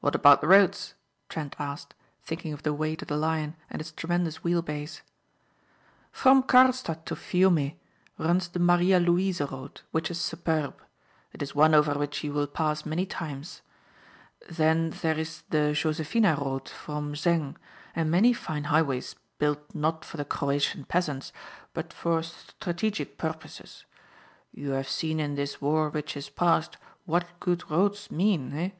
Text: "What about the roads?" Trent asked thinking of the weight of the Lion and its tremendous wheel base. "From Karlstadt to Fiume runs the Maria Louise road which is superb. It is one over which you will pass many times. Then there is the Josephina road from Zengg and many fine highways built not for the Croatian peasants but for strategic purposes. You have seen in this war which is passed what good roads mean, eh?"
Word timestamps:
"What 0.00 0.14
about 0.14 0.40
the 0.40 0.46
roads?" 0.46 0.94
Trent 1.28 1.56
asked 1.58 1.92
thinking 2.22 2.52
of 2.52 2.62
the 2.62 2.72
weight 2.72 3.02
of 3.02 3.08
the 3.08 3.16
Lion 3.16 3.56
and 3.68 3.80
its 3.82 3.90
tremendous 3.90 4.44
wheel 4.44 4.62
base. 4.62 5.02
"From 6.12 6.44
Karlstadt 6.44 7.04
to 7.06 7.16
Fiume 7.16 7.72
runs 8.16 8.46
the 8.46 8.60
Maria 8.60 9.00
Louise 9.00 9.40
road 9.40 9.80
which 9.90 10.08
is 10.08 10.20
superb. 10.20 10.80
It 11.32 11.42
is 11.42 11.56
one 11.56 11.74
over 11.74 11.94
which 11.94 12.22
you 12.22 12.32
will 12.32 12.46
pass 12.46 12.86
many 12.86 13.06
times. 13.06 13.62
Then 14.48 14.90
there 14.90 15.18
is 15.18 15.42
the 15.50 15.72
Josephina 15.72 16.38
road 16.40 16.68
from 16.68 17.14
Zengg 17.14 17.56
and 17.92 18.08
many 18.08 18.32
fine 18.32 18.64
highways 18.70 19.16
built 19.38 19.74
not 19.74 20.04
for 20.04 20.16
the 20.16 20.24
Croatian 20.24 20.84
peasants 20.84 21.32
but 21.74 21.92
for 21.92 22.22
strategic 22.22 23.18
purposes. 23.18 23.84
You 24.52 24.70
have 24.70 24.88
seen 24.88 25.18
in 25.18 25.34
this 25.34 25.60
war 25.60 25.90
which 25.90 26.16
is 26.16 26.30
passed 26.30 26.76
what 27.04 27.40
good 27.40 27.68
roads 27.68 28.12
mean, 28.12 28.52
eh?" 28.56 28.70